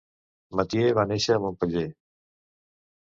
[0.59, 1.87] Mathieu va néixer a Montpellier.